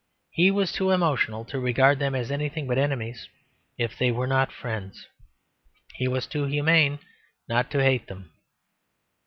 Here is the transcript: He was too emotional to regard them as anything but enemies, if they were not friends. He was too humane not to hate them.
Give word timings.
He 0.31 0.49
was 0.49 0.71
too 0.71 0.89
emotional 0.89 1.45
to 1.45 1.59
regard 1.59 1.99
them 1.99 2.15
as 2.15 2.31
anything 2.31 2.65
but 2.65 2.79
enemies, 2.79 3.29
if 3.77 3.95
they 3.99 4.09
were 4.11 4.25
not 4.25 4.51
friends. 4.51 5.05
He 5.93 6.07
was 6.07 6.25
too 6.25 6.45
humane 6.45 6.97
not 7.47 7.69
to 7.69 7.83
hate 7.83 8.07
them. 8.07 8.31